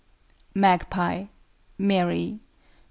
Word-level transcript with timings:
MAGPIE. 0.55 1.29
MARY. 1.77 2.39